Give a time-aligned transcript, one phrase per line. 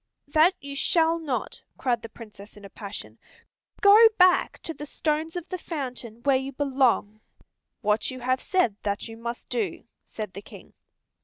[0.27, 3.19] "That you shall not," cried the Princess in a passion.
[3.81, 7.21] "Go back to the stones of the fountain, where you belong."
[7.81, 10.73] "What you have said that you must do," said the King.